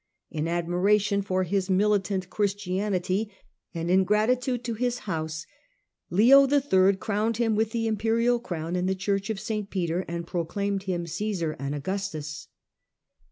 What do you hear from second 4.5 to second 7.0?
to his house, Leo III